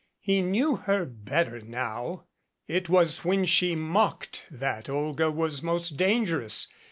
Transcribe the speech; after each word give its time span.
He 0.19 0.41
knew 0.41 0.77
her 0.77 1.05
better 1.05 1.59
now. 1.61 2.23
It 2.67 2.89
was 2.89 3.23
when 3.23 3.45
she 3.45 3.75
mocked 3.75 4.47
that 4.49 4.89
Olga 4.89 5.29
was 5.29 5.61
most 5.61 5.95
dangerous. 5.95 6.67